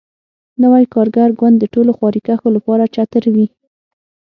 نوی 0.63 0.83
کارګر 0.93 1.29
ګوند 1.39 1.55
د 1.59 1.65
ټولو 1.73 1.91
خواریکښو 1.97 2.47
لپاره 2.57 2.83
چتر 2.95 3.23
وي. 3.35 3.47